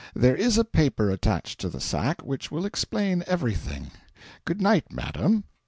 [0.15, 3.91] There is a paper attached to the sack which will explain everything.
[4.45, 5.43] Good night, madam."